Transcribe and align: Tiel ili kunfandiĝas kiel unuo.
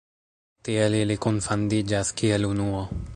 Tiel 0.69 0.97
ili 1.01 1.17
kunfandiĝas 1.27 2.13
kiel 2.23 2.49
unuo. 2.53 2.85